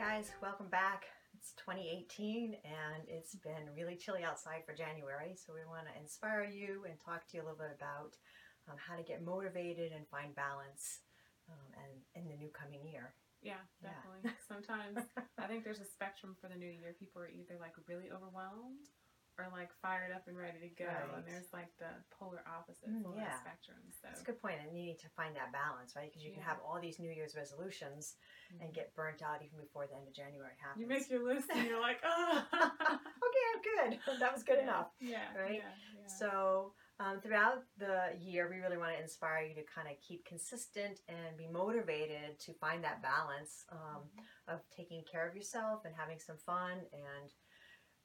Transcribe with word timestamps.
guys, 0.00 0.32
welcome 0.40 0.72
back. 0.72 1.04
It's 1.36 1.52
2018 1.60 2.56
and 2.64 3.04
it's 3.04 3.36
been 3.36 3.68
really 3.76 4.00
chilly 4.00 4.24
outside 4.24 4.64
for 4.64 4.72
January, 4.72 5.36
so 5.36 5.52
we 5.52 5.60
want 5.68 5.84
to 5.92 6.00
inspire 6.00 6.48
you 6.48 6.88
and 6.88 6.96
talk 6.96 7.28
to 7.28 7.36
you 7.36 7.44
a 7.44 7.44
little 7.44 7.60
bit 7.60 7.76
about 7.76 8.16
um, 8.64 8.80
how 8.80 8.96
to 8.96 9.04
get 9.04 9.20
motivated 9.20 9.92
and 9.92 10.08
find 10.08 10.32
balance 10.32 11.04
um, 11.52 11.68
and 11.76 11.92
in 12.16 12.32
the 12.32 12.36
new 12.40 12.48
coming 12.48 12.80
year. 12.80 13.12
Yeah, 13.44 13.60
Yeah. 13.84 13.92
definitely. 13.92 14.32
Sometimes 14.48 15.04
I 15.36 15.44
think 15.44 15.68
there's 15.68 15.84
a 15.84 15.92
spectrum 15.92 16.32
for 16.40 16.48
the 16.48 16.56
new 16.56 16.72
year. 16.72 16.96
People 16.96 17.20
are 17.20 17.28
either 17.28 17.60
like 17.60 17.76
really 17.84 18.08
overwhelmed 18.08 18.88
or 19.40 19.48
like 19.56 19.72
fired 19.80 20.12
up 20.12 20.28
and 20.28 20.36
ready 20.36 20.60
to 20.60 20.68
go. 20.76 20.84
Right. 20.84 21.16
And 21.16 21.24
there's 21.24 21.48
like 21.52 21.72
the 21.80 21.88
polar 22.12 22.44
opposite 22.44 22.92
Mm, 22.92 23.16
yeah. 23.16 23.40
spectrum. 23.40 23.80
That's 24.04 24.20
a 24.20 24.24
good 24.24 24.40
point, 24.40 24.60
and 24.60 24.76
you 24.76 24.84
need 24.84 24.98
to 25.00 25.08
find 25.16 25.34
that 25.36 25.52
balance, 25.52 25.96
right? 25.96 26.08
Because 26.12 26.22
you 26.24 26.32
can 26.32 26.42
have 26.42 26.58
all 26.64 26.78
these 26.80 26.98
New 26.98 27.10
Year's 27.10 27.34
resolutions 27.36 28.16
and 28.60 28.72
get 28.74 28.94
burnt 28.94 29.22
out 29.22 29.40
even 29.42 29.58
before 29.60 29.86
the 29.86 29.96
end 29.96 30.06
of 30.08 30.14
January 30.14 30.52
happens. 30.60 30.80
you 30.82 30.88
make 30.88 31.08
your 31.08 31.24
list 31.24 31.48
and 31.54 31.64
you're 31.68 31.80
like, 31.80 32.00
oh, 32.04 32.42
okay, 32.54 33.44
I'm 33.48 33.62
good. 33.62 33.98
That 34.20 34.32
was 34.34 34.42
good 34.42 34.58
enough. 34.58 34.88
Yeah, 35.00 35.24
Right? 35.36 35.62
Yeah, 35.64 35.72
yeah. 35.96 36.06
So, 36.06 36.72
um, 36.98 37.20
throughout 37.22 37.62
the 37.78 38.12
year, 38.20 38.48
we 38.50 38.58
really 38.58 38.76
want 38.76 38.92
to 38.96 39.00
inspire 39.02 39.44
you 39.46 39.54
to 39.54 39.62
kind 39.64 39.88
of 39.88 39.94
keep 40.06 40.24
consistent 40.26 41.00
and 41.08 41.36
be 41.38 41.46
motivated 41.48 42.38
to 42.40 42.52
find 42.54 42.84
that 42.84 43.00
balance 43.02 43.64
um, 43.72 44.02
of 44.48 44.60
taking 44.76 45.02
care 45.10 45.26
of 45.28 45.34
yourself 45.34 45.84
and 45.86 45.94
having 45.96 46.18
some 46.18 46.36
fun 46.44 46.76
and 46.92 47.30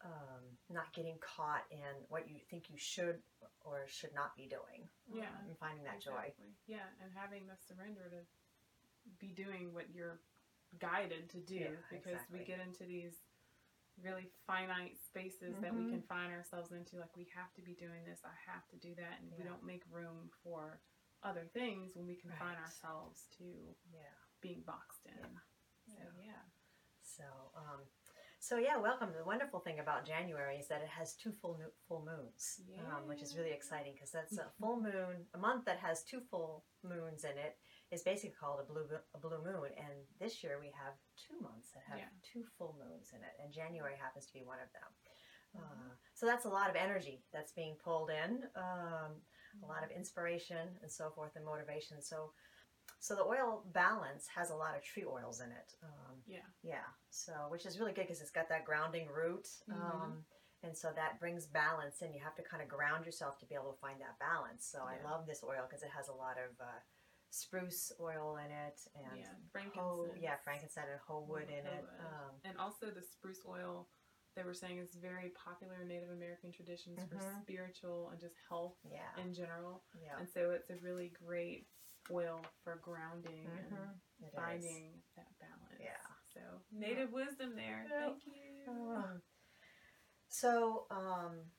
um, 0.03 0.43
not 0.69 0.91
getting 0.93 1.15
caught 1.21 1.63
in 1.71 2.03
what 2.09 2.29
you 2.29 2.39
think 2.49 2.69
you 2.69 2.77
should 2.77 3.19
or 3.63 3.85
should 3.87 4.13
not 4.13 4.35
be 4.35 4.47
doing. 4.47 4.87
Yeah, 5.11 5.29
um, 5.29 5.47
and 5.47 5.57
finding 5.57 5.83
that 5.85 6.01
joy. 6.01 6.33
Yeah, 6.67 6.85
and 7.01 7.11
having 7.13 7.47
the 7.47 7.55
surrender 7.57 8.09
to 8.09 8.21
be 9.19 9.33
doing 9.33 9.73
what 9.73 9.93
you're 9.93 10.19
guided 10.79 11.29
to 11.29 11.37
do 11.39 11.55
Yeah, 11.55 11.87
because 11.89 12.19
exactly. 12.19 12.39
we 12.39 12.45
get 12.45 12.59
into 12.59 12.83
these 12.83 13.13
really 14.03 14.27
finite 14.45 14.97
spaces 14.99 15.55
that 15.61 15.71
we 15.71 15.87
can 15.87 16.01
find 16.01 16.33
ourselves 16.33 16.71
into 16.75 16.97
like 16.97 17.15
we 17.15 17.27
have 17.31 17.53
to 17.55 17.61
be 17.61 17.73
doing 17.79 18.03
this, 18.03 18.19
I 18.25 18.35
have 18.51 18.67
to 18.69 18.77
do 18.77 18.93
that 18.95 19.23
and 19.23 19.31
we 19.37 19.43
don't 19.47 19.63
make 19.63 19.83
room 19.89 20.29
for 20.43 20.81
other 21.23 21.47
things 21.53 21.95
when 21.95 22.05
we 22.05 22.15
confine 22.15 22.59
Right. 22.59 22.65
ourselves 22.65 23.27
to 23.37 23.75
Yeah. 23.93 24.11
being 24.41 24.61
boxed 24.67 25.05
in. 25.05 25.39
So 25.87 26.03
yeah. 26.19 26.43
So, 27.01 27.23
um, 27.55 27.87
so 28.45 28.57
yeah, 28.57 28.77
welcome. 28.77 29.09
The 29.17 29.25
wonderful 29.25 29.59
thing 29.59 29.79
about 29.79 30.05
January 30.05 30.57
is 30.57 30.67
that 30.67 30.81
it 30.85 30.87
has 30.99 31.15
two 31.15 31.31
full 31.31 31.57
new, 31.57 31.71
full 31.87 32.05
moons, 32.05 32.61
um, 32.93 33.07
which 33.09 33.23
is 33.23 33.35
really 33.35 33.49
exciting 33.51 33.93
because 33.93 34.11
that's 34.11 34.37
a 34.37 34.51
full 34.61 34.79
moon. 34.79 35.25
A 35.33 35.37
month 35.39 35.65
that 35.65 35.79
has 35.79 36.03
two 36.03 36.21
full 36.29 36.63
moons 36.83 37.23
in 37.23 37.31
it 37.41 37.57
is 37.89 38.03
basically 38.03 38.35
called 38.39 38.59
a 38.61 38.67
blue 38.71 38.85
a 39.15 39.17
blue 39.17 39.41
moon. 39.43 39.73
And 39.77 39.95
this 40.19 40.43
year 40.43 40.57
we 40.61 40.69
have 40.77 40.93
two 41.17 41.41
months 41.41 41.71
that 41.73 41.83
have 41.89 41.97
Yeah. 41.97 42.13
two 42.21 42.45
full 42.57 42.77
moons 42.77 43.13
in 43.13 43.21
it, 43.23 43.33
and 43.41 43.51
January 43.51 43.95
happens 43.97 44.27
to 44.27 44.33
be 44.33 44.43
one 44.43 44.59
of 44.59 44.71
them. 44.73 44.91
Uh, 45.57 45.95
so 46.13 46.25
that's 46.27 46.45
a 46.45 46.49
lot 46.49 46.69
of 46.69 46.75
energy 46.75 47.23
that's 47.33 47.53
being 47.53 47.75
pulled 47.83 48.11
in, 48.11 48.43
um, 48.55 49.11
a 49.63 49.65
lot 49.65 49.83
of 49.83 49.89
inspiration 49.89 50.77
and 50.81 50.91
so 50.91 51.09
forth, 51.09 51.31
and 51.35 51.45
motivation. 51.45 52.01
So, 52.01 52.33
so 53.05 53.13
the 53.13 53.21
oil 53.23 53.61
balance 53.71 54.25
has 54.33 54.49
a 54.49 54.55
lot 54.55 54.75
of 54.75 54.81
tree 54.83 55.05
oils 55.05 55.39
in 55.39 55.51
it. 55.51 55.75
Um, 55.83 56.23
Yeah. 56.25 56.47
yeah, 56.63 56.87
so 57.11 57.33
which 57.49 57.65
is 57.67 57.77
really 57.79 57.93
good 57.93 58.07
because 58.07 58.19
it's 58.19 58.31
got 58.31 58.49
that 58.49 58.65
grounding 58.65 59.07
root, 59.07 59.47
um, 59.69 60.25
and 60.63 60.75
so 60.75 60.91
that 60.95 61.19
brings 61.19 61.45
balance. 61.45 62.01
And 62.01 62.15
you 62.15 62.21
have 62.21 62.33
to 62.35 62.41
kind 62.41 62.63
of 62.63 62.67
ground 62.67 63.05
yourself 63.05 63.37
to 63.39 63.45
be 63.45 63.53
able 63.53 63.71
to 63.73 63.79
find 63.79 64.01
that 64.01 64.17
balance. 64.17 64.65
So 64.65 64.79
I 64.79 64.97
love 65.03 65.27
this 65.27 65.43
oil 65.43 65.67
because 65.69 65.83
it 65.83 65.91
has 65.95 66.07
a 66.07 66.13
lot 66.13 66.37
of 66.39 66.59
uh, 66.59 66.81
spruce 67.29 67.91
oil 67.99 68.37
in 68.37 68.49
it, 68.49 68.81
and 68.95 69.19
Yeah, 69.19 69.35
frankincense. 69.51 70.17
yeah, 70.19 70.37
frankincense 70.37 70.89
and 70.89 70.99
ho 71.07 71.19
wood 71.29 71.49
in 71.49 71.65
it. 71.67 71.85
Um, 71.99 72.41
And 72.43 72.57
also 72.57 72.89
the 72.89 73.03
spruce 73.03 73.45
oil 73.45 73.87
they 74.35 74.43
were 74.43 74.53
saying 74.53 74.79
is 74.79 74.95
very 74.95 75.29
popular 75.29 75.81
in 75.83 75.87
Native 75.87 76.09
American 76.09 76.51
traditions 76.51 76.99
for 77.07 77.15
Mhm. 77.15 77.41
spiritual 77.41 78.09
and 78.09 78.19
just 78.19 78.35
health 78.49 78.77
yeah, 78.83 79.15
in 79.15 79.33
general. 79.33 79.85
yeah, 79.93 80.17
And 80.17 80.27
so 80.27 80.51
it's 80.51 80.69
a 80.71 80.75
really 80.77 81.09
great 81.09 81.69
oil 82.11 82.41
for 82.63 82.75
grounding 82.77 83.45
and 83.45 83.71
Mhm. 83.71 83.99
It 84.21 84.25
is. 84.27 84.33
finding 84.33 85.03
that 85.15 85.27
balance. 85.39 85.79
Yeah. 85.79 86.05
So 86.33 86.39
native 86.71 87.11
wisdom 87.11 87.55
there. 87.55 87.85
Yeah. 87.89 87.99
Thank 88.07 88.25
you. 88.25 88.71
Um, 88.95 89.21
so, 90.27 90.87
um, 90.91 91.51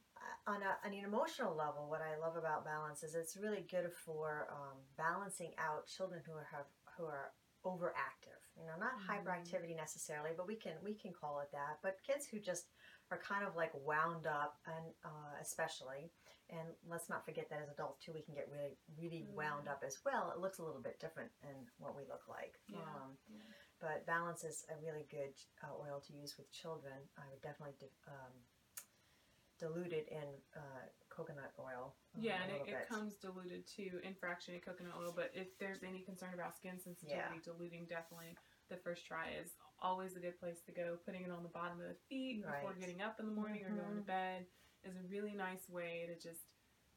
on, 0.47 0.63
a, 0.63 0.79
on 0.85 0.93
an 0.93 1.05
emotional 1.05 1.55
level, 1.55 1.89
what 1.89 2.03
I 2.03 2.17
love 2.17 2.37
about 2.37 2.65
balance 2.65 3.03
is 3.03 3.15
it's 3.15 3.37
really 3.37 3.63
good 3.71 3.93
for 3.93 4.49
um, 4.51 4.79
balancing 4.97 5.53
out 5.59 5.87
children 5.87 6.23
who 6.27 6.33
are 6.33 6.49
have, 6.51 6.67
who 6.97 7.05
are 7.05 7.33
overactive. 7.65 8.36
You 8.57 8.65
know, 8.65 8.77
not 8.81 8.97
hyperactivity 9.05 9.77
necessarily, 9.77 10.31
but 10.37 10.47
we 10.49 10.57
can 10.57 10.73
we 10.83 10.95
can 10.95 11.13
call 11.13 11.41
it 11.41 11.53
that. 11.53 11.77
But 11.83 11.99
kids 12.07 12.27
who 12.27 12.41
just 12.41 12.73
are 13.11 13.21
kind 13.21 13.45
of 13.47 13.55
like 13.55 13.71
wound 13.75 14.27
up, 14.27 14.57
and 14.67 14.95
uh, 15.05 15.37
especially, 15.41 16.11
and 16.49 16.73
let's 16.89 17.09
not 17.09 17.25
forget 17.25 17.51
that 17.51 17.61
as 17.61 17.69
adults 17.69 18.05
too, 18.05 18.13
we 18.17 18.23
can 18.23 18.35
get 18.35 18.49
really 18.51 18.77
really 18.97 19.27
wound 19.29 19.69
up 19.69 19.83
as 19.87 19.99
well. 20.05 20.33
It 20.35 20.41
looks 20.41 20.59
a 20.59 20.65
little 20.65 20.81
bit 20.81 20.99
different 20.99 21.31
than 21.43 21.69
what 21.79 21.95
we 21.95 22.03
look 22.09 22.25
like. 22.29 22.57
Yeah. 22.69 22.81
Um, 22.97 23.21
Yeah. 23.29 23.45
but 23.79 24.07
balance 24.07 24.43
is 24.43 24.65
a 24.73 24.81
really 24.81 25.05
good 25.11 25.37
uh, 25.63 25.77
oil 25.77 26.01
to 26.09 26.13
use 26.17 26.37
with 26.39 26.51
children. 26.51 26.97
I 27.19 27.29
would 27.29 27.43
definitely 27.43 27.77
di- 27.79 28.01
um, 28.09 28.33
dilute 29.59 29.93
it 29.93 30.09
in 30.11 30.29
uh, 30.55 30.85
coconut 31.09 31.53
oil. 31.59 31.95
Yeah, 32.19 32.41
a 32.41 32.43
and 32.43 32.53
it, 32.53 32.69
it 32.69 32.89
comes 32.89 33.15
diluted 33.17 33.67
too 33.67 34.01
in 34.03 34.15
fractionated 34.15 34.65
coconut 34.65 34.95
oil. 34.99 35.13
But 35.15 35.31
if 35.35 35.57
there's 35.59 35.83
any 35.83 36.01
concern 36.01 36.35
about 36.35 36.57
skin 36.57 36.79
sensitivity, 36.81 37.41
Yeah. 37.41 37.41
diluting 37.45 37.87
definitely 37.89 38.37
the 38.69 38.77
first 38.77 39.07
try 39.07 39.31
is 39.41 39.53
always 39.81 40.17
a 40.17 40.21
good 40.21 40.39
place 40.41 40.61
to 40.67 40.73
go. 40.73 40.97
Putting 41.05 41.25
it 41.25 41.31
on 41.31 41.43
the 41.43 41.49
bottom 41.53 41.81
of 41.81 41.89
the 41.89 41.97
feet 42.09 42.45
before 42.45 42.75
getting 42.75 43.03
up 43.03 43.21
in 43.21 43.27
the 43.27 43.33
morning 43.33 43.65
or 43.65 43.71
going 43.71 43.97
to 43.97 44.03
Mhm. 44.03 44.07
bed 44.07 44.47
is 44.85 44.97
a 44.97 45.03
really 45.09 45.33
nice 45.33 45.69
way 45.69 46.07
to 46.07 46.17
just 46.19 46.41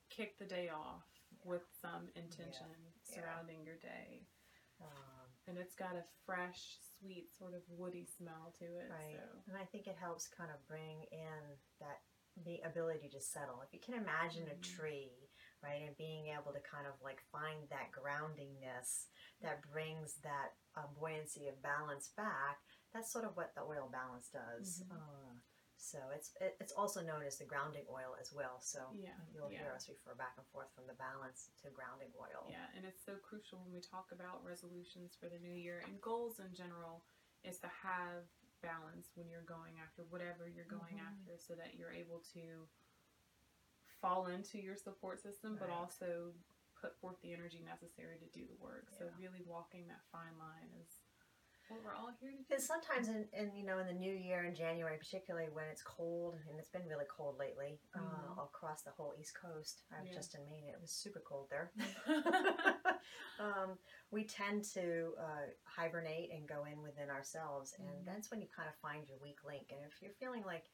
kick 0.09 0.37
the 0.37 0.45
day 0.45 0.69
off 0.69 1.03
with 1.43 1.63
some 1.81 2.09
intention 2.15 2.67
Yeah. 3.07 3.15
surrounding 3.15 3.63
your 3.63 3.77
day. 3.77 4.25
Um, 4.81 5.27
And 5.47 5.57
it's 5.57 5.75
got 5.75 5.95
a 5.95 6.03
fresh, 6.25 6.77
sweet, 6.99 7.31
sort 7.35 7.53
of 7.55 7.67
woody 7.69 8.05
smell 8.05 8.51
to 8.59 8.65
it. 8.65 8.89
right, 8.91 9.19
So 9.19 9.43
and 9.47 9.57
I 9.57 9.65
think 9.65 9.87
it 9.87 9.95
helps 9.97 10.27
kind 10.27 10.51
of 10.51 10.65
bring 10.67 11.03
in 11.11 11.57
that 11.79 12.01
the 12.45 12.61
ability 12.61 13.09
to 13.09 13.19
settle. 13.21 13.61
If 13.61 13.73
you 13.73 13.79
can 13.79 13.93
imagine 13.95 14.47
a 14.47 14.55
Mhm. 14.55 14.61
tree, 14.61 15.29
right, 15.61 15.81
and 15.81 15.95
being 15.97 16.27
able 16.27 16.53
to 16.53 16.59
kind 16.61 16.87
of 16.87 17.01
like 17.01 17.21
find 17.31 17.67
that 17.69 17.91
groundingness 17.91 19.07
that 19.41 19.61
brings 19.71 20.15
that 20.23 20.55
uh, 20.75 20.87
buoyancy 20.87 21.47
of 21.47 21.61
balance 21.61 22.09
back, 22.09 22.61
that's 22.93 23.11
sort 23.11 23.25
of 23.25 23.35
what 23.35 23.53
the 23.55 23.61
oil 23.61 23.89
balance 23.89 24.29
does. 24.29 24.83
Mhm. 24.83 24.91
Uh, 24.97 25.33
so 25.77 26.09
it's 26.13 26.33
it, 26.41 26.57
it's 26.59 26.73
also 26.73 27.01
known 27.01 27.23
as 27.23 27.37
the 27.37 27.45
grounding 27.45 27.85
oil 27.89 28.15
as 28.19 28.33
well. 28.33 28.59
So 28.61 28.91
Yeah, 28.93 29.15
you'll 29.31 29.49
hear 29.49 29.71
us 29.71 29.87
refer 29.87 30.13
back 30.15 30.33
and 30.37 30.45
forth 30.47 30.71
from 30.75 30.87
the 30.87 30.93
balance 30.93 31.49
to 31.63 31.69
grounding 31.69 32.13
oil. 32.19 32.47
Yeah, 32.49 32.67
and 32.75 32.85
it's 32.85 33.03
so 33.03 33.15
crucial 33.17 33.59
when 33.59 33.71
we 33.73 33.79
talk 33.81 34.11
about 34.11 34.43
resolutions 34.43 35.15
for 35.15 35.29
the 35.29 35.39
new 35.39 35.53
year 35.53 35.79
and 35.85 35.99
goals 36.01 36.39
in 36.39 36.53
general 36.53 37.05
is 37.43 37.59
to 37.59 37.67
have 37.67 38.27
balance 38.61 39.11
when 39.15 39.29
you're 39.29 39.41
going 39.43 39.79
after 39.79 40.03
whatever 40.03 40.47
you're 40.47 40.65
going 40.65 40.97
Mhm. 40.97 41.07
after 41.07 41.37
so 41.37 41.55
that 41.55 41.75
you're 41.75 41.91
able 41.91 42.19
to 42.33 42.67
fall 44.01 44.27
into 44.27 44.59
your 44.59 44.75
support 44.75 45.19
system 45.19 45.57
but 45.57 45.69
also 45.69 46.33
put 46.75 46.95
forth 46.99 47.19
the 47.21 47.33
energy 47.33 47.59
necessary 47.59 48.17
to 48.17 48.27
do 48.27 48.45
the 48.47 48.55
work. 48.55 48.89
So 48.91 49.09
really 49.17 49.41
walking 49.41 49.87
that 49.87 50.03
fine 50.11 50.37
line 50.37 50.71
is 50.81 51.01
what 51.69 51.83
we're 51.83 51.93
all 51.93 52.09
here. 52.19 52.31
And 52.51 52.61
sometimes 52.61 53.07
in, 53.07 53.25
in 53.31 53.55
you 53.55 53.63
know 53.65 53.77
in 53.79 53.87
the 53.87 53.93
new 53.93 54.13
year 54.13 54.43
in 54.43 54.55
January, 54.55 54.97
particularly 54.97 55.47
when 55.53 55.65
it's 55.71 55.81
cold 55.83 56.35
and 56.49 56.59
it's 56.59 56.69
been 56.69 56.87
really 56.87 57.05
cold 57.07 57.37
lately 57.39 57.79
uh, 57.95 57.99
Mhm. 57.99 58.43
across 58.43 58.81
the 58.81 58.91
whole 58.91 59.13
East 59.19 59.35
Coast. 59.35 59.83
I 59.91 60.01
was 60.01 60.09
Yeah. 60.09 60.15
just 60.15 60.35
in 60.35 60.45
Maine; 60.49 60.69
it 60.69 60.81
was 60.81 60.91
super 60.91 61.19
cold 61.21 61.49
there. 61.49 61.71
um, 63.39 63.77
we 64.11 64.23
tend 64.25 64.63
to 64.73 65.13
uh, 65.19 65.47
hibernate 65.63 66.31
and 66.31 66.47
go 66.47 66.65
in 66.65 66.81
within 66.81 67.09
ourselves, 67.09 67.73
and 67.77 67.87
Mhm. 67.87 68.05
that's 68.05 68.31
when 68.31 68.41
you 68.41 68.47
kind 68.47 68.67
of 68.67 68.75
find 68.75 69.07
your 69.07 69.19
weak 69.19 69.43
link. 69.45 69.71
And 69.71 69.79
if 69.85 70.01
you're 70.01 70.13
feeling 70.19 70.43
like 70.43 70.69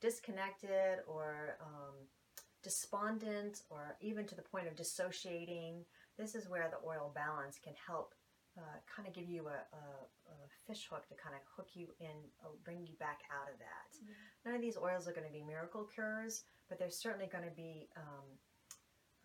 disconnected 0.00 1.00
or 1.06 1.56
um, 1.60 1.94
despondent, 2.62 3.62
or 3.70 3.96
even 4.00 4.26
to 4.26 4.34
the 4.34 4.42
point 4.42 4.66
of 4.66 4.74
dissociating, 4.76 5.84
this 6.18 6.34
is 6.34 6.48
where 6.48 6.68
the 6.68 6.86
oil 6.86 7.10
balance 7.14 7.58
can 7.58 7.74
help 7.86 8.14
uh, 8.58 8.78
kind 8.84 9.06
of 9.06 9.14
give 9.14 9.28
you 9.28 9.46
a, 9.46 9.60
a, 9.76 9.84
a 10.30 10.36
fish 10.66 10.88
hook 10.90 11.06
to 11.08 11.14
kind 11.14 11.34
of 11.34 11.42
hook 11.56 11.68
you 11.74 11.88
in, 12.00 12.16
uh, 12.42 12.48
bring 12.64 12.82
you 12.82 12.94
back 12.98 13.20
out 13.30 13.52
of 13.52 13.58
that. 13.58 13.90
Yeah. 14.02 14.12
None 14.44 14.54
of 14.54 14.60
these 14.60 14.76
oils 14.76 15.06
are 15.06 15.12
going 15.12 15.26
to 15.26 15.32
be 15.32 15.42
miracle 15.42 15.84
cures, 15.84 16.44
but 16.68 16.78
there's 16.78 16.96
certainly 16.96 17.28
going 17.30 17.44
to 17.44 17.54
be 17.54 17.88
um, 17.96 18.26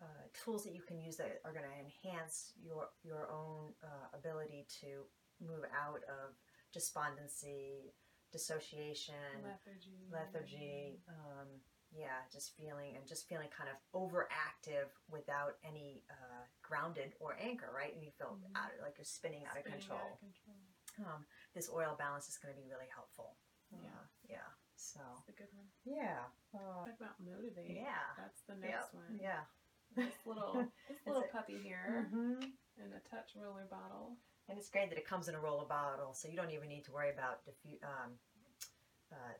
uh, 0.00 0.24
tools 0.32 0.62
that 0.64 0.74
you 0.74 0.82
can 0.82 0.98
use 1.00 1.16
that 1.16 1.40
are 1.44 1.52
going 1.52 1.64
to 1.64 1.76
enhance 1.78 2.52
your 2.62 2.88
your 3.02 3.28
own 3.32 3.72
uh, 3.82 4.12
ability 4.12 4.66
to 4.80 5.08
move 5.40 5.64
out 5.72 6.02
of 6.08 6.36
despondency, 6.72 7.94
dissociation, 8.32 9.40
lethargy. 9.42 10.06
lethargy. 10.12 11.00
Um, 11.08 11.48
yeah, 11.92 12.24
just 12.32 12.56
feeling 12.56 12.96
and 12.96 13.06
just 13.06 13.28
feeling 13.28 13.48
kind 13.56 13.70
of 13.70 13.76
overactive 13.94 14.90
without 15.10 15.56
any 15.64 16.02
uh, 16.10 16.44
grounded 16.62 17.14
or 17.20 17.36
anchor, 17.40 17.70
right? 17.74 17.94
And 17.94 18.02
you 18.02 18.10
feel 18.18 18.36
Mhm. 18.40 18.56
out 18.56 18.70
like 18.82 18.98
you're 18.98 19.04
spinning 19.04 19.44
out 19.46 19.56
of 19.58 19.64
control. 19.64 19.98
out 19.98 20.12
of 20.12 20.18
control. 20.20 20.56
Um, 21.06 21.26
this 21.54 21.68
oil 21.70 21.94
balance 21.98 22.28
is 22.28 22.38
going 22.38 22.54
to 22.54 22.60
be 22.60 22.66
really 22.68 22.88
helpful. 22.94 23.36
Yeah. 23.70 23.88
Uh, 23.90 24.06
yeah. 24.28 24.48
So 24.76 25.00
That's 25.00 25.28
a 25.28 25.32
good 25.32 25.52
one. 25.54 25.68
yeah. 25.84 26.24
Uh, 26.54 26.84
Talk 26.84 27.00
about 27.00 27.20
motivate. 27.20 27.70
yeah. 27.70 28.14
That's 28.16 28.42
the 28.42 28.54
Yep. 28.54 28.62
next 28.62 28.94
one. 28.94 29.18
Yeah. 29.20 29.44
This 29.94 30.14
little 30.26 30.52
this 30.88 30.98
little 31.06 31.24
puppy 31.32 31.58
here 31.58 32.08
hmm 32.10 32.40
in 32.76 32.92
a 32.92 33.00
touch 33.08 33.34
roller 33.36 33.64
bottle. 33.70 34.16
And 34.48 34.58
it's 34.58 34.68
great 34.70 34.90
that 34.90 34.98
it 34.98 35.06
comes 35.06 35.28
in 35.28 35.34
a 35.34 35.40
roller 35.40 35.64
bottle, 35.66 36.12
so 36.14 36.28
you 36.28 36.36
don't 36.36 36.50
even 36.52 36.68
need 36.68 36.84
to 36.84 36.92
worry 36.92 37.10
about 37.10 37.44
diffu- 37.44 37.82
um, 37.82 38.18
uh, 39.10 39.32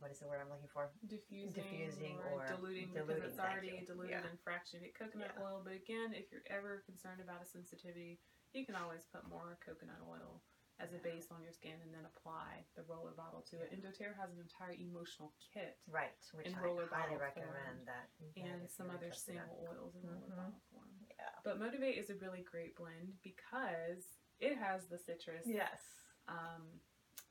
what 0.00 0.10
is 0.10 0.18
the 0.18 0.26
word 0.26 0.40
I'm 0.40 0.48
looking 0.48 0.72
for? 0.72 0.88
diffusing, 1.06 1.52
Diffusing 1.52 2.16
or, 2.24 2.40
or 2.40 2.48
diluting, 2.48 2.88
because 2.92 3.08
it's 3.20 3.38
already 3.38 3.84
diluted 3.86 4.16
Yeah. 4.24 4.24
in 4.32 4.36
fractionated 4.40 4.96
coconut 4.96 5.32
Yeah. 5.36 5.44
oil. 5.44 5.60
But 5.62 5.74
again, 5.76 6.12
if 6.16 6.32
you're 6.32 6.44
ever 6.48 6.82
concerned 6.88 7.20
about 7.20 7.42
a 7.44 7.46
sensitivity, 7.46 8.18
you 8.52 8.64
can 8.66 8.74
always 8.74 9.04
put 9.12 9.28
more 9.28 9.58
coconut 9.64 10.00
oil 10.08 10.42
as 10.80 10.94
a 10.94 10.98
base 11.04 11.28
on 11.30 11.42
your 11.44 11.52
skin 11.52 11.76
and 11.84 11.92
then 11.92 12.06
apply 12.08 12.64
the 12.74 12.82
roller 12.84 13.12
bottle 13.12 13.42
to 13.52 13.60
it. 13.60 13.68
And 13.70 13.82
doTERRA 13.84 14.16
has 14.16 14.32
an 14.32 14.40
entire 14.40 14.72
emotional 14.72 15.34
kit 15.52 15.76
Right, 15.86 16.16
which 16.32 16.46
In 16.48 16.54
I 16.54 16.60
roller 16.62 16.88
highly 16.90 17.16
recommend 17.20 17.84
that. 17.86 18.08
and 18.40 18.64
some 18.70 18.88
other 18.88 19.12
single 19.12 19.60
oils 19.68 19.94
in 19.96 20.08
roller 20.08 20.26
Mhm. 20.32 20.36
bottle 20.36 20.60
form. 20.72 21.06
Yeah. 21.18 21.28
But 21.44 21.58
Motivate 21.58 21.98
is 21.98 22.08
a 22.08 22.16
really 22.16 22.42
great 22.42 22.74
blend 22.76 23.20
because 23.22 24.20
it 24.38 24.56
has 24.56 24.88
the 24.88 24.96
citrus 24.98 25.46
Yes. 25.46 25.84
um, 26.28 26.80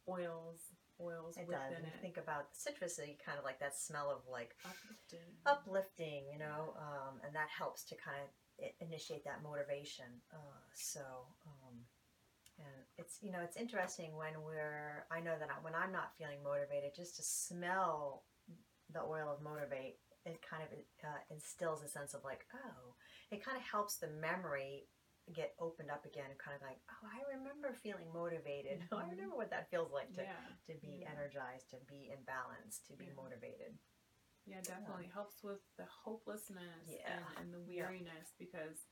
oils 0.07 0.75
oils 1.01 1.37
It 1.37 1.49
does. 1.49 1.73
And 1.75 1.85
it. 1.85 1.93
think 2.01 2.17
about 2.17 2.47
citrus, 2.53 2.95
so 2.95 3.03
you 3.03 3.15
kind 3.23 3.37
of 3.37 3.45
like 3.45 3.59
that 3.59 3.75
smell 3.77 4.09
of 4.11 4.21
like 4.29 4.55
Uplifting. 4.65 5.29
uplifting, 5.45 6.23
you 6.31 6.39
know, 6.39 6.73
um, 6.77 7.21
and 7.25 7.33
that 7.35 7.49
helps 7.49 7.83
to 7.85 7.95
kind 7.95 8.17
of 8.21 8.29
initiate 8.81 9.23
that 9.25 9.41
motivation. 9.43 10.05
Uh, 10.33 10.61
so, 10.75 11.01
um, 11.47 11.75
and 12.57 12.75
it's 12.97 13.19
you 13.21 13.31
know 13.31 13.39
it's 13.41 13.55
interesting 13.55 14.15
when 14.17 14.33
we're 14.43 15.05
I 15.11 15.21
know 15.21 15.35
that 15.39 15.49
I, 15.49 15.63
when 15.63 15.75
I'm 15.75 15.91
not 15.93 16.11
feeling 16.17 16.43
motivated, 16.43 16.91
just 16.95 17.15
to 17.15 17.23
smell 17.23 18.25
the 18.91 19.01
oil 19.01 19.31
of 19.31 19.41
motivate, 19.41 19.97
it 20.25 20.41
kind 20.41 20.63
of 20.63 20.69
uh, 21.05 21.19
instills 21.31 21.83
a 21.83 21.87
sense 21.87 22.13
of 22.13 22.23
like 22.23 22.45
oh, 22.53 22.95
it 23.31 23.43
kind 23.43 23.55
of 23.55 23.63
helps 23.63 23.95
the 23.97 24.09
memory 24.09 24.87
get 25.33 25.53
opened 25.59 25.91
up 25.91 26.05
again 26.05 26.25
and 26.29 26.39
kind 26.39 26.55
of 26.55 26.61
like 26.61 26.79
oh 26.89 27.05
I 27.05 27.21
remember 27.37 27.73
feeling 27.73 28.11
motivated. 28.13 28.81
I 28.91 29.03
Mhm. 29.05 29.11
remember 29.11 29.35
what 29.35 29.51
that 29.51 29.69
feels 29.69 29.91
like 29.91 30.13
to 30.15 30.23
yeah. 30.23 30.47
to 30.67 30.73
be 30.81 31.01
Yeah. 31.05 31.11
energized, 31.11 31.69
to 31.71 31.77
be 31.87 32.09
in 32.11 32.23
balance, 32.23 32.79
to 32.89 32.93
be 32.97 33.05
Yeah. 33.05 33.15
motivated. 33.15 33.77
Yeah, 34.45 34.61
definitely 34.61 35.05
helps 35.13 35.43
with 35.43 35.61
the 35.77 35.85
hopelessness 35.85 36.89
and, 37.05 37.21
and 37.37 37.53
the 37.53 37.59
weariness 37.69 38.33
because, 38.39 38.87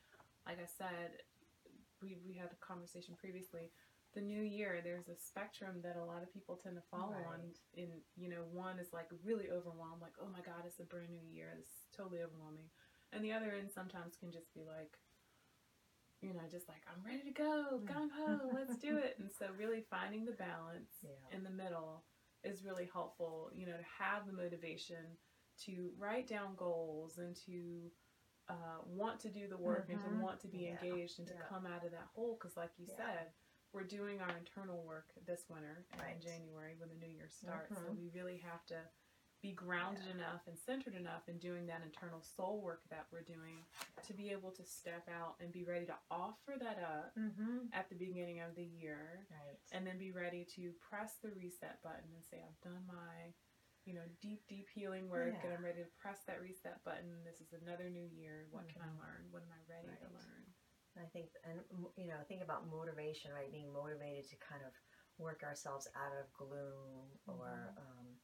like 0.46 0.60
I 0.62 0.68
said, 0.68 1.24
we, 2.02 2.18
we 2.28 2.36
had 2.36 2.52
a 2.52 2.56
conversation 2.62 3.16
previously. 3.18 3.72
The 4.14 4.22
new 4.22 4.44
year, 4.44 4.82
there's 4.84 5.08
a 5.10 5.16
spectrum 5.18 5.82
that 5.82 5.96
a 5.98 6.04
lot 6.04 6.22
of 6.22 6.32
people 6.32 6.58
tend 6.62 6.76
to 6.76 6.82
fall 6.92 7.10
on. 7.28 7.42
Right. 7.42 7.58
In 7.74 7.90
you 8.16 8.30
know, 8.30 8.46
one 8.52 8.78
is 8.80 8.94
like 8.94 9.10
really 9.24 9.50
overwhelmed, 9.50 10.02
like 10.02 10.14
oh 10.22 10.30
my 10.30 10.42
god, 10.46 10.66
it's 10.66 10.80
a 10.80 10.84
brand 10.84 11.10
new 11.10 11.26
year, 11.26 11.58
it's 11.58 11.88
totally 11.96 12.22
overwhelming, 12.22 12.70
and 13.12 13.24
the 13.24 13.34
other 13.34 13.54
end 13.54 13.72
sometimes 13.72 14.16
can 14.16 14.32
just 14.32 14.54
be 14.54 14.62
like, 14.62 14.98
you 16.22 16.34
know, 16.34 16.42
just 16.50 16.68
like 16.68 16.82
I'm 16.88 17.04
ready 17.06 17.24
to 17.24 17.32
go, 17.32 17.80
gung 17.86 18.10
ho, 18.16 18.52
let's 18.54 18.78
do 18.78 18.98
it. 18.98 19.18
And 19.20 19.30
so, 19.32 19.48
really 19.58 19.82
finding 19.90 20.26
the 20.26 20.32
balance 20.34 20.90
Yeah. 21.04 21.36
in 21.38 21.44
the 21.44 21.50
middle 21.50 22.04
is 22.44 22.64
really 22.64 22.90
helpful. 22.92 23.52
You 23.54 23.68
know, 23.68 23.78
to 23.78 24.04
have 24.04 24.26
the 24.26 24.34
motivation 24.34 25.18
to 25.66 25.92
write 25.98 26.28
down 26.28 26.56
goals 26.56 27.18
and 27.18 27.36
to 27.46 27.92
uh, 28.50 28.80
want 28.86 29.20
to 29.20 29.30
do 29.30 29.48
the 29.48 29.58
work 29.58 29.90
and 29.90 30.00
to 30.00 30.08
Mhm. 30.08 30.22
want 30.22 30.40
to 30.42 30.48
be 30.48 30.64
Yeah. 30.66 30.72
engaged 30.82 31.20
and 31.20 31.28
to 31.28 31.34
Yeah. 31.34 31.48
come 31.50 31.66
out 31.66 31.84
of 31.86 31.92
that 31.92 32.08
hole. 32.16 32.36
Because, 32.36 32.56
like 32.58 32.72
you 32.78 32.88
said, 32.88 33.34
we're 33.74 33.84
doing 33.84 34.22
our 34.22 34.38
internal 34.38 34.82
work 34.84 35.12
this 35.26 35.50
winter 35.50 35.86
and 35.92 36.02
in 36.16 36.22
January 36.22 36.76
when 36.78 36.90
the 36.90 36.96
new 36.96 37.12
year 37.12 37.30
starts. 37.30 37.76
So 37.76 37.92
Mhm. 37.92 37.98
we 37.98 38.08
really 38.10 38.38
have 38.38 38.66
to 38.68 38.90
be 39.42 39.52
grounded 39.52 40.06
Yeah. 40.06 40.14
enough 40.14 40.48
and 40.48 40.58
centered 40.58 40.96
enough 40.96 41.28
in 41.30 41.38
doing 41.38 41.68
that 41.68 41.82
internal 41.84 42.22
soul 42.22 42.62
work 42.62 42.82
that 42.90 43.06
we're 43.12 43.22
doing 43.22 43.66
to 44.06 44.14
be 44.14 44.32
able 44.32 44.52
to 44.52 44.64
step 44.66 45.08
out 45.10 45.36
and 45.40 45.52
be 45.52 45.64
ready 45.64 45.86
to 45.86 45.96
offer 46.10 46.56
that 46.60 46.80
up 46.80 47.14
Mm-hmm. 47.18 47.68
at 47.74 47.90
the 47.90 47.96
beginning 47.96 48.40
of 48.42 48.56
the 48.56 48.64
year 48.66 49.28
Right. 49.30 49.58
and 49.72 49.86
then 49.86 49.98
be 49.98 50.12
ready 50.12 50.46
to 50.56 50.72
press 50.80 51.18
the 51.22 51.32
reset 51.32 51.82
button 51.84 52.10
and 52.14 52.24
say 52.24 52.38
i've 52.44 52.60
done 52.62 52.86
my 52.88 53.34
you 53.86 53.94
know 53.94 54.06
deep 54.22 54.48
deep 54.48 54.68
healing 54.74 55.08
work 55.10 55.34
and 55.44 55.54
i'm 55.54 55.64
ready 55.64 55.80
to 55.84 55.90
press 56.02 56.24
that 56.28 56.42
reset 56.42 56.84
button 56.84 57.24
this 57.24 57.40
is 57.40 57.54
another 57.54 57.90
new 57.90 58.06
year 58.06 58.48
what 58.52 58.68
can 58.70 58.82
i 58.82 58.86
Mhm. 58.90 59.00
learn 59.00 59.32
what 59.32 59.44
am 59.44 59.52
i 59.52 59.62
ready 59.72 59.96
to 59.98 60.08
learn 60.14 60.54
I 60.98 61.06
think, 61.14 61.30
and 61.44 61.62
you 61.96 62.08
know, 62.08 62.18
think 62.28 62.42
about 62.42 62.66
motivation, 62.66 63.32
right? 63.32 63.52
Being 63.52 63.72
motivated 63.72 64.28
to 64.32 64.36
kind 64.38 64.64
of 64.66 64.74
work 65.20 65.44
ourselves 65.44 65.88
out 65.96 66.12
of 66.18 66.34
gloom 66.34 67.20
or 67.28 67.76
Mm-hmm. 67.78 67.78
um, 67.78 68.18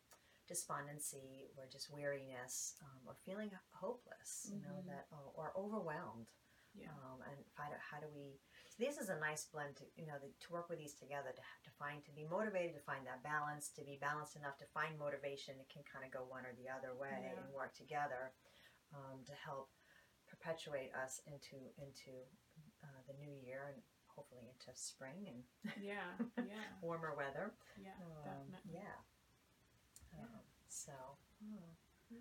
despondency 0.47 1.49
or 1.57 1.65
just 1.71 1.89
weariness 1.91 2.75
um, 2.81 2.99
or 3.07 3.15
feeling 3.25 3.51
hopeless, 3.71 4.49
you 4.51 4.59
know, 4.61 4.81
Mhm. 4.81 4.87
that 4.87 5.07
or, 5.11 5.31
or 5.35 5.47
overwhelmed. 5.57 6.27
yeah 6.75 6.89
Um, 6.89 7.21
and 7.29 7.37
find 7.55 7.71
out 7.73 7.79
how 7.91 7.99
do 7.99 8.07
we. 8.09 8.39
So 8.71 8.77
this 8.83 8.97
is 8.97 9.09
a 9.09 9.19
nice 9.19 9.45
blend 9.45 9.75
to 9.77 9.85
you 9.95 10.07
know 10.09 10.17
the, 10.17 10.29
to 10.43 10.47
work 10.51 10.69
with 10.69 10.79
these 10.79 10.95
together 10.95 11.29
to 11.31 11.43
to 11.65 11.71
find 11.77 12.03
to 12.05 12.11
be 12.11 12.25
motivated 12.25 12.73
to 12.75 12.81
find 12.81 13.05
that 13.05 13.21
balance 13.21 13.69
to 13.77 13.83
be 13.85 13.97
balanced 14.01 14.35
enough 14.35 14.57
to 14.57 14.65
find 14.73 14.97
motivation. 14.97 15.59
It 15.61 15.69
can 15.69 15.83
kind 15.83 16.03
of 16.05 16.09
go 16.11 16.23
one 16.25 16.45
or 16.49 16.53
the 16.57 16.69
other 16.69 16.93
way 16.95 17.13
Yeah. 17.21 17.37
and 17.37 17.53
work 17.53 17.73
together 17.75 18.33
um, 18.97 19.23
to 19.29 19.33
help 19.33 19.69
perpetuate 20.25 20.91
us 20.95 21.21
into 21.27 21.57
into 21.77 22.11
uh, 22.83 22.99
the 23.07 23.13
new 23.21 23.33
year 23.45 23.69
and 23.71 23.83
hopefully 24.07 24.45
into 24.49 24.69
spring 24.73 25.27
and 25.29 25.41
yeah 25.77 26.17
yeah 26.37 26.73
warmer 26.81 27.13
weather. 27.15 27.53
yeah 27.77 27.97
Um, 28.25 28.49
yeah. 28.65 28.97
Yeah. 30.13 30.23
Um, 30.23 30.45
so. 30.69 30.91
Yeah. 31.41 32.17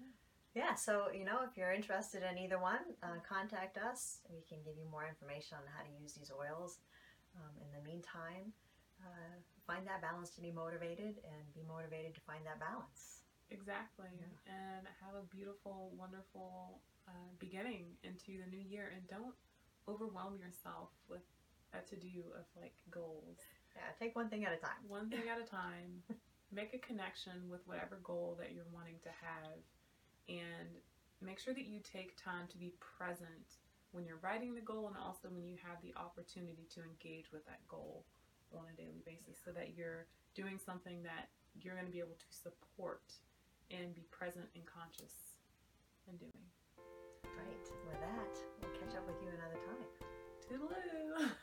Yeah, 0.55 0.75
so 0.75 1.09
you 1.13 1.25
know, 1.25 1.41
if 1.49 1.57
you're 1.57 1.73
interested 1.73 2.23
in 2.23 2.37
either 2.37 2.59
one, 2.59 2.85
uh, 3.03 3.21
contact 3.27 3.79
us. 3.79 4.21
We 4.29 4.43
can 4.49 4.59
give 4.65 4.77
you 4.77 4.85
more 4.91 5.07
information 5.09 5.57
on 5.57 5.65
how 5.73 5.81
to 5.83 5.93
use 6.03 6.13
these 6.13 6.31
oils. 6.31 6.79
Um, 7.37 7.57
in 7.65 7.69
the 7.73 7.81
meantime, 7.89 8.53
uh, 9.01 9.33
find 9.67 9.87
that 9.87 10.03
balance 10.03 10.29
to 10.37 10.43
be 10.43 10.51
motivated 10.53 11.25
and 11.25 11.43
be 11.55 11.65
motivated 11.67 12.15
to 12.15 12.21
find 12.21 12.45
that 12.45 12.61
balance. 12.61 13.25
exactly 13.51 14.09
Yeah. 14.17 14.53
and 14.61 14.87
have 15.05 15.15
a 15.15 15.25
beautiful 15.35 15.93
wonderful 15.97 16.81
uh, 17.09 17.29
beginning 17.39 17.85
into 18.03 18.41
the 18.41 18.49
new 18.49 18.61
year 18.61 18.93
and 18.97 19.07
don't 19.09 19.35
overwhelm 19.89 20.39
yourself 20.39 20.89
with 21.09 21.21
a 21.75 21.81
to-do 21.89 22.25
of 22.39 22.45
like 22.61 22.73
goals 22.91 23.39
Yeah, 23.77 23.83
take 23.99 24.17
one 24.17 24.29
thing 24.31 24.45
at 24.45 24.53
a 24.53 24.57
time. 24.57 24.81
one 24.89 25.11
thing 25.11 25.29
at 25.29 25.39
a 25.41 25.45
time 25.45 26.03
make 26.53 26.75
a 26.75 26.79
connection 26.79 27.49
with 27.49 27.67
whatever 27.67 27.99
goal 28.05 28.37
that 28.39 28.53
you're 28.53 28.69
wanting 28.73 29.01
to 29.03 29.09
have 29.09 29.65
and 30.29 30.77
make 31.21 31.39
sure 31.39 31.55
that 31.55 31.67
you 31.67 31.81
take 31.81 32.17
time 32.17 32.47
to 32.49 32.59
be 32.59 32.75
present 32.79 33.59
when 33.93 34.05
you're 34.05 34.21
writing 34.23 34.55
the 34.55 34.61
goal 34.61 34.89
and 34.89 34.97
also 34.97 35.29
when 35.29 35.45
you 35.45 35.57
have 35.61 35.81
the 35.83 35.93
opportunity 35.99 36.69
to 36.73 36.81
engage 36.85 37.33
with 37.33 37.45
that 37.47 37.61
goal 37.69 38.05
on 38.53 38.65
a 38.73 38.77
daily 38.77 39.03
basis 39.05 39.41
so 39.43 39.51
that 39.53 39.77
you're 39.77 40.07
doing 40.35 40.59
something 40.59 41.03
that 41.03 41.29
you're 41.61 41.75
going 41.75 41.87
to 41.87 41.93
be 41.93 42.01
able 42.01 42.17
to 42.17 42.31
support 42.31 43.03
and 43.71 43.95
be 43.95 44.05
present 44.11 44.47
and 44.55 44.65
conscious 44.65 45.41
in 46.09 46.17
doing. 46.17 46.45
Right. 47.25 47.65
With 47.89 48.01
that, 48.01 48.35
we'll 48.61 48.77
catch 48.77 48.97
up 48.97 49.07
with 49.07 49.17
you 49.23 49.29
another 49.29 49.61
time. 49.65 49.89
Toodaloo! 50.45 51.33